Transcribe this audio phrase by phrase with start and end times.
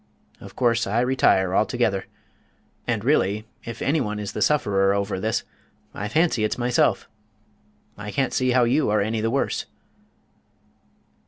[0.39, 2.07] Of course I retire altogether.
[2.87, 5.43] And really, if any one is the sufferer over this,
[5.93, 7.07] I fancy it's myself.
[7.99, 9.67] I can't see how you are any the worse."